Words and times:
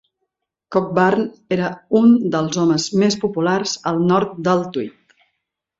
Cockburn 0.75 1.27
era 1.57 1.69
un 2.01 2.15
dels 2.37 2.59
homes 2.63 2.89
més 3.05 3.21
populars 3.27 3.79
al 3.93 4.05
nord 4.15 4.37
del 4.49 4.71
Tweed. 4.79 5.21